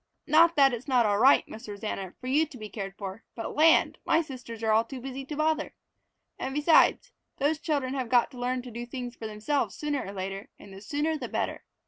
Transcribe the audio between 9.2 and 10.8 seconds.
themselves sooner or later, and